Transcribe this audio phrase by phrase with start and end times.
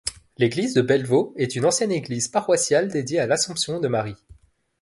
[0.39, 4.17] L'église de Bellevaux est une ancienne église paroissiale dédiée à l'Assomption de Marie.